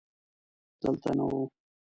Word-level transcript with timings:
دلته 0.81 1.09
نه 1.17 1.23
و. 1.37 1.37